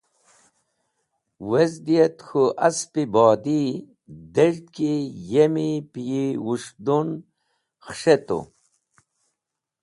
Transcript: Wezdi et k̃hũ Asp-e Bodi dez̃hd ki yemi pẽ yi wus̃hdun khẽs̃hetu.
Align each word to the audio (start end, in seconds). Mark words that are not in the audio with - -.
Wezdi 1.49 1.95
et 2.05 2.15
k̃hũ 2.25 2.55
Asp-e 2.67 3.03
Bodi 3.13 3.61
dez̃hd 4.33 4.65
ki 4.75 4.91
yemi 5.31 5.67
pẽ 5.91 6.03
yi 6.09 6.23
wus̃hdun 6.45 7.09
khẽs̃hetu. 7.83 8.39